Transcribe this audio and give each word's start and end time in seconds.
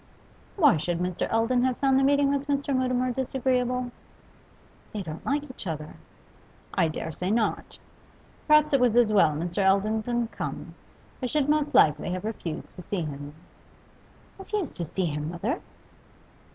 'Why 0.55 0.77
should 0.77 0.97
Mr. 0.97 1.31
Eldon 1.31 1.63
have 1.63 1.77
found 1.77 1.99
the 1.99 2.03
meeting 2.03 2.31
with 2.33 2.47
Mr. 2.47 2.75
Mutimer 2.75 3.11
disagreeable?' 3.11 3.91
'They 4.93 5.03
don't 5.03 5.23
like 5.23 5.43
each 5.43 5.67
other.' 5.67 5.93
'I 6.73 6.87
dare 6.87 7.11
say 7.11 7.29
not. 7.29 7.77
Perhaps 8.47 8.73
it 8.73 8.79
was 8.79 8.97
as 8.97 9.13
well 9.13 9.33
Mr. 9.35 9.59
Eldon 9.63 10.01
didn't 10.01 10.31
come. 10.31 10.73
I 11.21 11.27
should 11.27 11.47
most 11.47 11.75
likely 11.75 12.09
have 12.13 12.23
refused 12.25 12.75
to 12.77 12.81
see 12.81 13.01
him.' 13.03 13.35
'Refused 14.39 14.75
to 14.77 14.85
see 14.85 15.05
him, 15.05 15.29
mother? 15.29 15.61